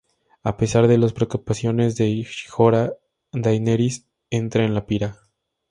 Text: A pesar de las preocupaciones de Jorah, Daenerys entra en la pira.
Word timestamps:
A 0.41 0.57
pesar 0.57 0.87
de 0.87 0.97
las 0.97 1.13
preocupaciones 1.13 1.95
de 1.95 2.25
Jorah, 2.49 2.93
Daenerys 3.33 4.07
entra 4.31 4.65
en 4.65 4.73
la 4.73 4.87
pira. 4.87 5.19